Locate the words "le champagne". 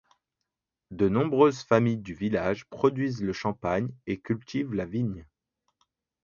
3.21-3.89